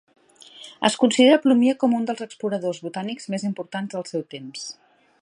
[0.89, 4.69] Es considera Plumier com un dels exploradors botànics més importants del seu temps.